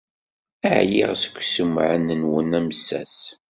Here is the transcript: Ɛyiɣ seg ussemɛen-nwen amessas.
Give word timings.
Ɛyiɣ 0.77 1.11
seg 1.17 1.35
ussemɛen-nwen 1.41 2.57
amessas. 2.59 3.17